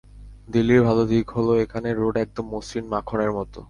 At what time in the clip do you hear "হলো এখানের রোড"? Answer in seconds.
1.35-2.15